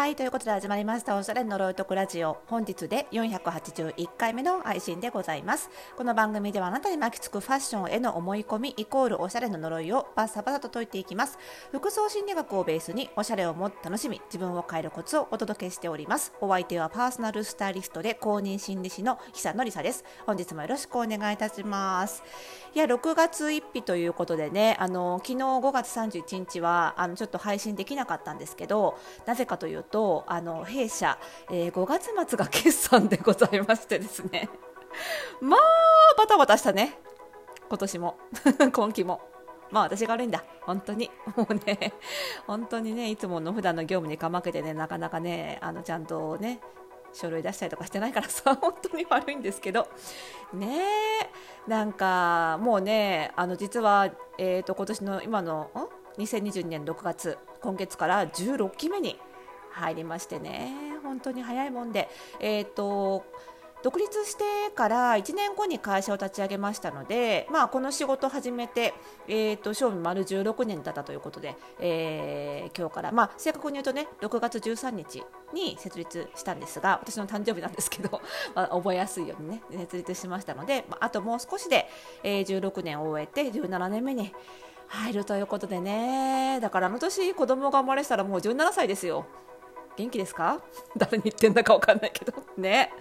[0.00, 1.14] はいということで始まりました。
[1.14, 2.38] おしゃれ呪いとくラジオ。
[2.46, 5.68] 本日で481回目の配信でございます。
[5.94, 11.38] この番組ではあなたに巻きつくファッションへの思い込みイコールおしゃれの呪いをバッサバサと解いていきます。
[11.70, 16.32] 服装心理学をベースにおしゃれをもっと楽しみ自分を変えるコツをお届けしております。
[16.40, 20.06] お相手はパーソナルスタイリストで公認心理師の久野里沙です。
[20.24, 22.22] 本日もよろしくお願いいたします。
[22.74, 31.18] いや6月1日ということでねあの昨日5月31日はあのちょっと配信できなかったんですけどなぜかというととあの弊社、
[31.50, 34.48] えー、5月末が決算でございましてですね。
[35.40, 35.60] まあ
[36.16, 36.98] バタバタしたね。
[37.68, 38.18] 今年も。
[38.72, 39.20] 今期も。
[39.70, 40.44] まあ私が悪いんだ。
[40.62, 41.10] 本当に。
[41.36, 41.92] もうね
[42.46, 46.60] 本当にねいつもの普段の業務にかまけてねなかなかねあのちゃんとね
[47.12, 49.88] 書類出したりとかしてないからさ本当に悪いんですけど。
[50.52, 50.86] ね
[51.66, 55.70] なんかもうねあの実は、えーと、今年の今の
[56.18, 59.18] 2022年6月今月から16期目に
[59.72, 60.72] 入りましてね。
[61.02, 62.08] 本当に早いもんで。
[62.40, 63.24] えっ、ー、と
[63.82, 68.92] 独立してから1年後に会社を立ち上げましたので、まあ、この仕事を始めて、
[69.26, 75.22] えーと、賞味丸16年だったということで、えー、今日から、まあ、正確に言うとね6月13日
[75.54, 78.20] に設立したんですが私の誕生日なんですけど、
[78.54, 81.88] 覚えやすいようにね設立しましたので、まあ、あともう少しで、
[82.22, 84.34] えー、16年を終えて17年目に
[84.88, 86.58] 入るということでね。
[86.60, 89.24] だからあの年子供が生まれたらもう17歳ですよ。
[90.00, 90.60] 元気ですか？
[90.96, 92.32] 誰に言ってんだか分かんないけど。
[92.56, 92.92] ね。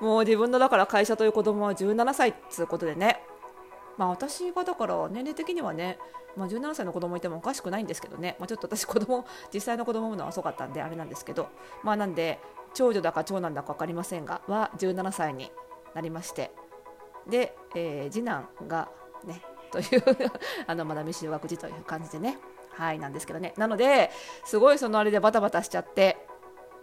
[0.00, 3.24] もう自分のだから会社という子供は17歳っつうことでね。
[3.96, 5.98] まあ私がだから年齢的にはね、
[6.36, 11.48] まあ、17歳の子供いてもおかしくないんですけどね、まあ、ちょっと私子供実際の子供産むのは遅かったんであれなんですけど。
[11.82, 12.38] まあなんで
[12.74, 15.52] 長女だか長男だか分かりませんがは17歳に
[15.94, 16.50] なりまして。
[17.26, 18.88] で、えー、次男が
[19.24, 20.02] ねという
[20.66, 22.38] あのまだ未就学児という感じでね。
[22.70, 23.52] はいなんですけどね。
[23.58, 24.10] なので
[24.44, 26.26] すごいそのあれでバタバタしちゃって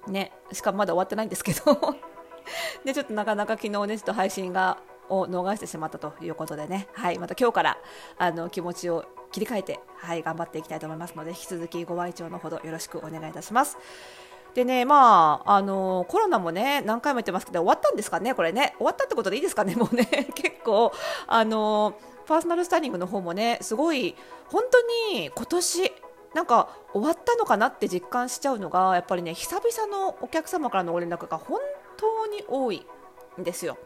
[0.07, 1.59] ね、しかもまだ終わってないんですけど。
[2.83, 4.79] でちょっとなかなか昨日ねちょっと配信が
[5.09, 7.77] を逃してしまったということでね、はい、また今日から
[8.17, 13.77] あの気持ちを切り替えて、はい、頑張っていきたいと思いますので引き続きご愛聴のほどよろしくお願いいたします。
[14.53, 20.91] でね、まあ、あのコロナもね、何回も言ってますけど、終わったんですかね、これね、終わったってことでいいですかね、もうね、 結構、
[21.27, 21.93] あの
[22.25, 24.15] パーソナルスタイリングの方もね、すごい、
[24.47, 24.81] 本当
[25.13, 25.93] に今年、
[26.33, 31.59] なんか終わったのかなって実感しちゃうのがやっぱりね久々のお客様からのご連絡が本
[31.97, 32.85] 当に多い
[33.39, 33.77] んですよ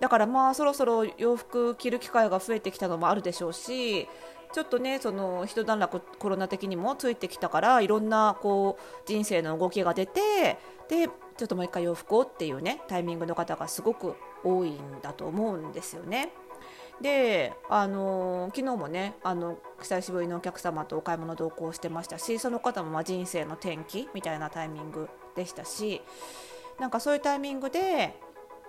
[0.00, 4.08] だからまあそろそろ洋服着る機会が増えてきたのもあるでしょうし
[4.52, 10.58] ちょっとねその一段落コロナ的にもついてきたからいろんなこう人生の動きが出て
[10.88, 16.32] でちょっともう一回洋服をっていうねタイミングの方がすごく多いんだと思うんですよね。
[17.02, 26.00] で、あの昨日もねあの久しぶりのお客様とお買い物同行してましたしその方もま人生の転機みたいなタイミングでしたし
[26.78, 28.14] なんかそういうタイミングで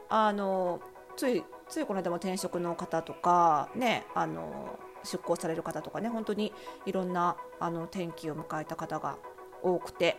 [0.09, 0.81] あの
[1.15, 6.51] ついついこの間も転職の方とかねあの出向される方とかね本当に
[6.85, 9.17] いろんなあの転機を迎えた方が
[9.61, 10.17] 多くて。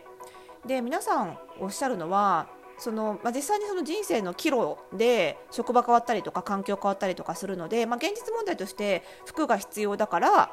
[0.65, 10.51] で皆さんおっしゃるのはそのまあ、実際にその人生の岐路で職場変わったりとか環境変わったりとかするので、まあ、現実問題として服が必要だから、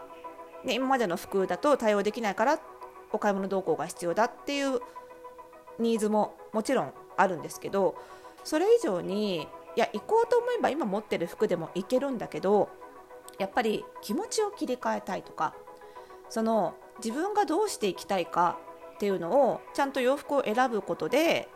[0.64, 2.60] ね、今までの服だと対応できないから
[3.12, 4.80] お買い物動向が必要だっていう
[5.78, 7.96] ニーズももちろんあるんですけど
[8.44, 12.68] それ以上にいや行こうと思えば今持ってる服でもいけるんだけど
[13.38, 15.54] やっぱり気持ちを切り替えたいとか
[16.28, 18.58] その自分がどうしていきたいか
[18.94, 21.48] っていうのをちゃんと洋服を選ぶことで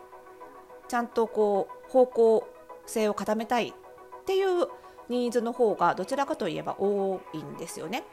[0.87, 2.47] ちゃんとこう方向
[2.85, 4.67] 性を固めたいっていう
[5.09, 8.03] ニーズの方がどちらかといえば多いんですよね。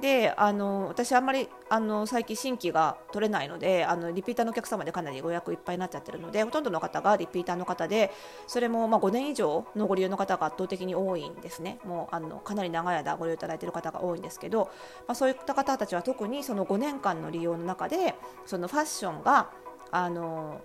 [0.00, 8.10] であの私、あんまりあの最近新規が取れないのであのリピーターのお客様でかなりご予約いっぱいになっちゃってるのでほとんどの方がリピーターの方で
[8.46, 14.70] それもま5年以上のご利用の方が圧倒的に多いんですねもうあのかなり長い間ご利用いただいている方が多いんですけど、
[15.06, 18.14] まあ、そういった方たちは特にその5年間の利用の中で
[18.46, 19.50] そのファッションが
[19.92, 20.62] あの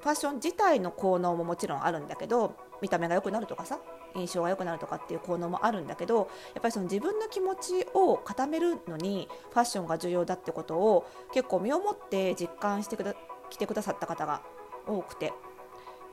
[0.00, 3.78] ファッション自体の効能ももちろんあるんだけど見た目が良くなるとかさ
[4.16, 13.14] 印象が良くなるとかっていう効能もあるんだけどやっぱりその自分の気持ちを固めるのにファッションが重要だってことを結構身をもって実感してくだ
[13.50, 14.42] 来てくださった方が
[14.86, 15.32] 多くて。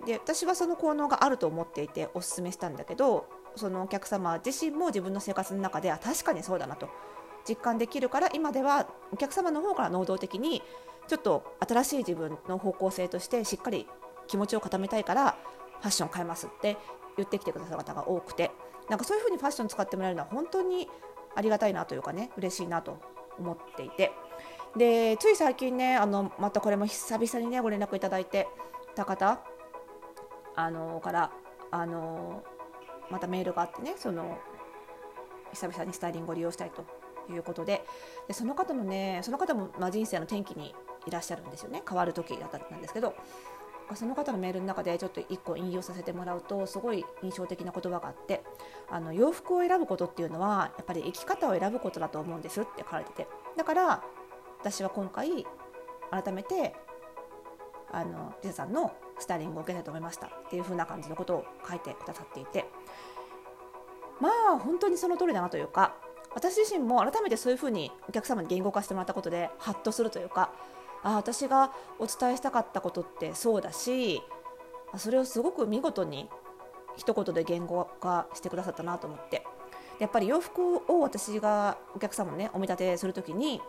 [0.05, 6.87] で私はその効能があると思っていておすすめしたんだけどそのお客様自身も自分の生活の中であ確かにそうだなと。
[7.47, 10.61] 実感できるから今ではお客様の方から能動的に
[11.07, 13.87] ちょっと新しい自分の方向性としてしっかり
[14.27, 15.37] 気持ちを固めたいから
[15.79, 16.77] ファッション変えますって
[17.15, 18.51] 言ってきてくださる方が多くて
[18.89, 20.87] なんかそういう風にファッション使ってもらえるのは本当に
[21.35, 22.99] ありがたいなというかね嬉しいなと
[23.39, 24.11] 思っていて。
[24.75, 28.47] でつい最近ねあのまたこれも久々にねご連絡いただいて
[28.95, 29.39] た方
[30.55, 31.31] あのから
[31.71, 32.43] あの
[33.09, 34.37] またメールがあってねその
[35.53, 36.85] 久々にスタイリングを利用したいと
[37.31, 37.85] いうことで
[38.27, 40.73] でその方のねその方もま人生の転機に
[41.05, 41.81] いらっしゃるんですよね。
[41.87, 43.13] 変わる時だったんですけど
[43.95, 48.43] その方のメールの中でちょっと1個引用させてもらうとすごい印象的な言葉があって
[48.89, 54.03] あの洋服を選ぶことっていうのはやっぱり生き方を選ぶことだと思うんですって書かれててだから
[54.59, 55.45] 私は今回
[56.11, 56.75] 改めて
[57.91, 62.65] あのリサさんのスタイリングを受けたいと思いましたっていう風な感じのことを書いてくださっていて
[64.19, 65.95] まあ本当にその通りだなというか
[66.33, 70.51] 私自身も改めてそういう風にお客様に言語化してもらったことでハッとするというか
[71.03, 74.21] あ私がお伝えしたかったことってそうだし
[74.97, 76.29] それをすごく見事に
[76.95, 79.43] 一言で言語化してくださったなと思って
[79.99, 83.61] やっぱり洋服を私がお客様にねお見立てする時に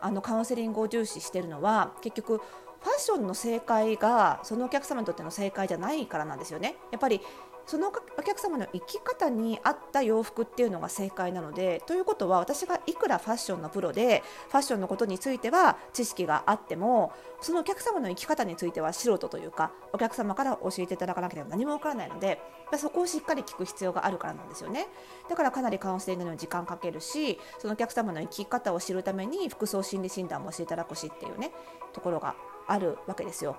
[0.00, 6.76] あのカウンセリングを重視してるのは結局ファッションの正解がそのお客様にとっての正解じゃないからなんですよね。
[6.92, 7.20] やっぱり
[7.66, 22.40] そのお客様の生き方に合った洋服っていうのが正解なのでということは私がいくらファッションのプロでファッションのことについては知識があってもそのお客様の生き方については素人というかお客様から教えていただかなければ何もわからないので
[22.78, 24.86] そこをしっかり聞く必要があるからなんですよね
[25.28, 31.52] だからかなりカウンセリングに時間かけるしそのお客様の生き方を知るために服装心理診断もしていただくしっていうね
[31.92, 32.36] ところが
[32.68, 33.56] あるわけですよ。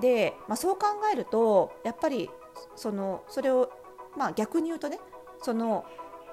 [0.00, 2.30] で、まあ、そう考えるとやっぱり
[2.74, 3.70] そのそれを、
[4.16, 4.98] まあ、逆に言うとね
[5.42, 5.84] その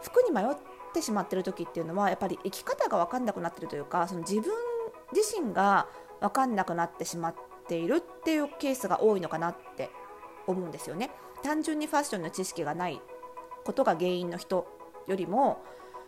[0.01, 0.55] 服に迷っ
[0.93, 4.51] てしまってる時っていうのはやっぱり生き方が分かんなくなってるというかその自分
[5.13, 5.87] 自身が
[6.19, 7.35] 分かんなくなってしまっ
[7.67, 9.89] ているっていうケースが多いのかなって
[10.47, 11.11] 思うんですよね。
[11.43, 13.01] 単純にファッションの知識がない
[13.65, 14.65] ことが原因の人
[15.07, 15.61] よりも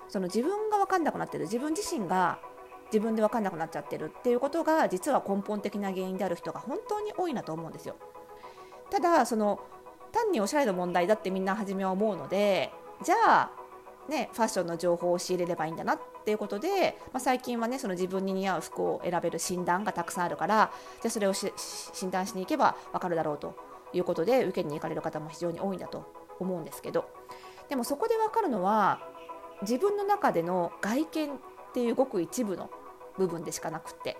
[0.07, 2.39] その自分が分かんなくなってる自分自身が
[2.87, 7.95] 自分で分かんなくなっちゃってるっていうことが実は根本的な原因である人が本当に多いなと思うんですよ。
[8.89, 9.59] ただその
[10.15, 12.71] 単におしゃれの問題だってみんな初めは思うので
[13.03, 13.51] じゃあ
[14.07, 20.71] ね、ファッションの情報を仕入れればいいんだなっていうことで、まあ、最近はねその自分に似合う服を選べる診断がたくさんあるから
[21.01, 23.55] じゃあそれを診断しに行けば分かるだろうと
[23.93, 26.05] いうことで受けに行かれる方も非常に多いんだと
[26.39, 27.09] 思うんですけど。
[27.67, 28.99] でもそこで分かるのは
[29.63, 31.37] 自分の中での外見っ
[31.73, 32.69] ていうごく一部の
[33.17, 34.17] 部分でしかなくって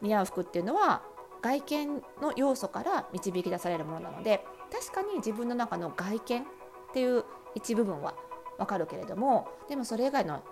[0.00, 1.02] 似合う服っていうのは
[1.42, 6.44] 外見の要素から導き出されるものなので確かに自分の中の外見っ
[6.92, 7.24] ていう
[7.54, 8.14] 一部分は
[8.58, 10.42] わかるけれどもでもそれ以外の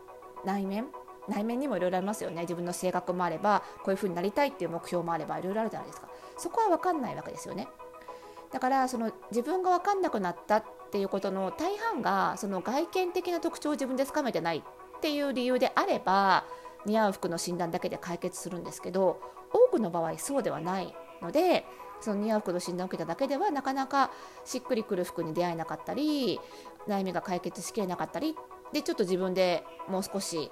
[0.44, 0.87] 内面
[1.28, 2.43] 内面にもいろいろありますよね。
[2.43, 6.08] 自分の性格もあればこういうふうになりたいっていう目標もあればいろいろあるじゃないですか。
[6.37, 7.69] そこは分かんないわけですよね。
[8.52, 16.44] だからその自分が分かんなくなったっていうことの大半がその外見的な特徴を自分でつかめてないっていう理由であれば
[16.87, 19.20] 似合う服の診断だけで解決するんですけど
[19.52, 21.64] 多くの場合そうではないので
[22.04, 24.10] その似合う服の診断を受けただけではなかなか
[24.44, 26.38] しっくりくる服に出会えなかったり
[26.86, 28.36] 悩みが解決しきれなかったり
[28.72, 30.50] でちょっと自分でもう少し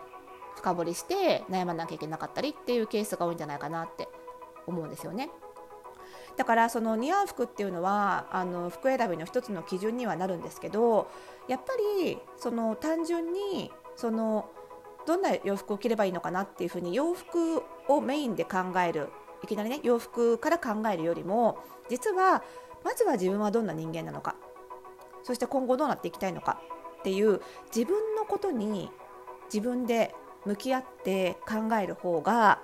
[0.57, 4.09] 深掘りして悩まなきゃいけなかったりっていうケースが多いんじゃないかなって
[4.67, 5.29] 思うんですよね。
[6.37, 11.11] だからその似合う服っていうのはあの服選びの一つの基準にはなるんですけど
[11.47, 14.49] やっぱりその単純にその
[15.07, 19.11] どんな洋服を着ればいいのかなっていうふうに洋服をメインで考える
[19.43, 21.59] いきなりね洋服から考えるよりも
[21.89, 22.43] 実は
[22.85, 24.37] まずは自分はどんな人間なのか。
[25.23, 26.61] そして今後どうなっていきたいのか。
[27.01, 27.41] っていう
[27.75, 28.91] 自分のことに
[29.53, 32.61] 自分で向き合って考える方が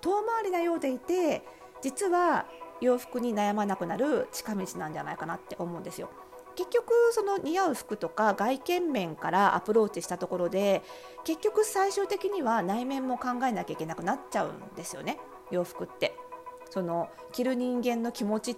[0.00, 1.42] 遠回りなようでいて
[1.80, 2.46] 実は
[2.80, 6.10] 洋服に悩まなくなる近道なんじゃないかなって思うんですよ。
[6.56, 10.82] 結局その似合う服とか外見面からアプローチしたところで
[11.22, 15.20] 結局最終的には内面も考えなきゃいけなくなっちゃうんですよね。
[15.50, 16.14] 洋服って。
[16.70, 18.56] その着る人間の気持ち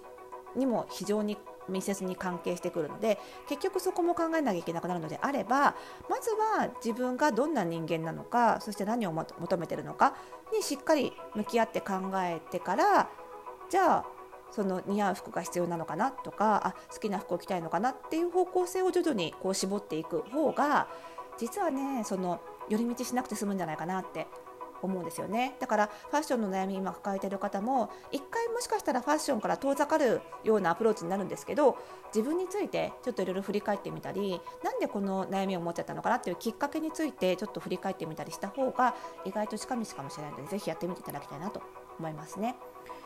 [0.55, 1.37] にも非常に
[1.69, 5.75] 密接に関係してくるので結局そこも考えなきゃいけなくなるのであれば
[6.09, 10.15] まずは自分がどんな人間なのかそして何を求めてるのか
[10.53, 13.09] にしっかり向き合って考えてから
[13.69, 14.05] じゃあ
[14.51, 20.89] その似合う服が必要なのかなとかあ好きな服を着たいのかなっていう方向性を徐々にこう絞っていく方が
[21.37, 24.27] 実はねその寄り道しなくて済むんじゃないかなって
[24.87, 31.77] 思うんですよねだからファッションの悩み今抱えている方も一回もしかしたらファッションから遠ざかるようなアプローチになるんですけど
[32.13, 36.15] 自分についてちょっといろいろ振り返ってみたりなんでこの悩みを持っちゃったのかな？
[36.17, 38.95] っていうきっかけについてちょっと振り返ってみたりした方が
[39.25, 41.61] 意外と近道かもしれないのでぜひやってみていただきたいなと
[41.97, 42.55] 思いますね。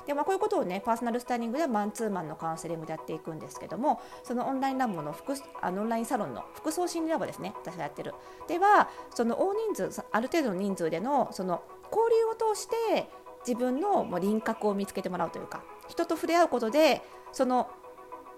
[0.05, 8.13] でまあ、こういうことをねパーソナルスタイリングではマンツーマンのカウンセリングでやっていくんですけどもそのオンラインラボの服あのオンラインサロンの服装心理ラボですね私がやってる
[8.47, 13.09] ではその大人数ある程度の人数でのその交流を通して
[13.45, 17.69] 自分のもう輪郭を見つけてもらうというか人と触れ合うことでその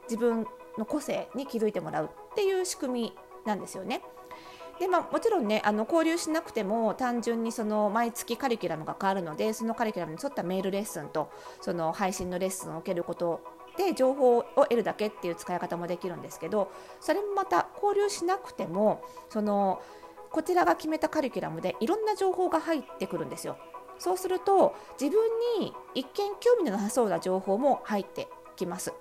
[0.03, 0.45] 自分
[0.77, 3.13] の個性に気づいてもらうっていう仕組み
[3.45, 4.01] なんですよね。
[4.79, 11.31] でまあ、もちろんねあの交流しなくても単純にその毎月カリキュラムが変わるのでそのカリキュラムに沿ったメールレッスンと
[11.61, 13.41] その配信のレッスンを受けること
[13.77, 19.81] で情報を得るだけっていう使い方もできるんですけどそれもまた交流しなくてもその
[20.31, 23.57] こちらが決めたカリキュラムでいろんな情報が入ってくるんですよ。
[23.99, 25.27] そうすると自分
[25.59, 28.93] に一見興味のなさそうな情報も入ってきます。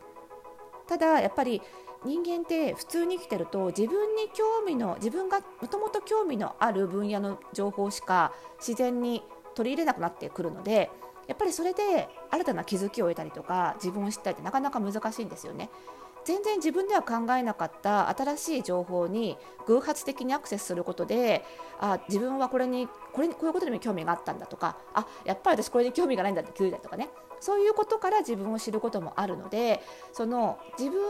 [0.86, 1.60] ただやっぱり
[2.04, 9.22] 人間って普通に生きてると自分に興味の自分がもともと興味のある分野の情報しか自然に
[9.54, 10.90] 取り入れなくなってくるので
[11.26, 15.70] やっぱりそれで新たな気づきを得たりとか自分を知ったりってなかなか難しいんですよね。
[16.24, 21.44] 全然自分では考えなかった新しい情報に偶発的にアクセスすることで
[21.78, 29.80] あ自分はこれにこれにこういうことにも興味があったんだとかあやっぱり私これに興味がないんだって気づいたりとかねそういうことから自分を知ることもあるので
[30.12, 31.00] その自分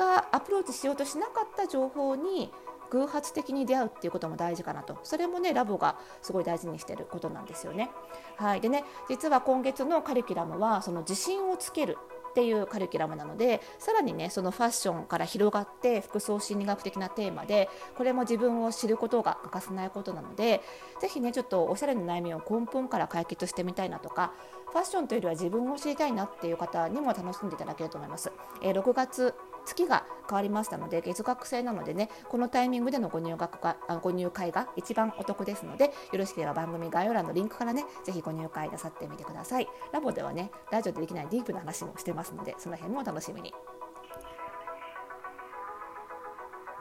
[0.00, 2.50] がアプローチしようとしなかった情報に
[2.90, 7.90] 偶発的に出会うっていうことも大事かなとそれもねラボがすごい大事にしてることなんですよね。
[8.36, 11.98] はいでね実は今月のカリキュラムはその自信をつける
[12.30, 20.62] っていうカリキュラムなのでさらにねそのファッションから広がって服装心理学的なテーマでこれも自分を知ることが欠かせないことなので
[21.00, 24.32] ぜひねちょっとおしゃれな悩みを根本から解決してみたいなとか
[24.72, 28.32] ファッションというよりは自分を知りたいなっていう方にも楽しんでいただけると思います。
[28.62, 29.34] えー、6月
[29.64, 43.52] 月が変わりましたので月額制なのでねこのタイミングでのご入学がご入会が一番お得ですのでよろしければ番組概要欄のリンクからねぜひご入会なさってみてくださいラボではねラジオでできないディープな話もしてますのでその辺もお楽しみに